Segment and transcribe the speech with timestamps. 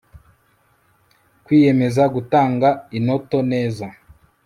[1.45, 3.85] kwiyemeza gutanga inoto neza